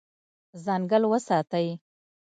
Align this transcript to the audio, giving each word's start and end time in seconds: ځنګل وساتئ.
ځنګل 0.63 1.03
وساتئ. 1.11 1.67